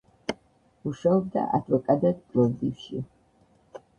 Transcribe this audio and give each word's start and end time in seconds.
მუშაობდა 0.87 1.43
ადვოკატად 1.59 2.23
პლოვდივში. 2.31 3.03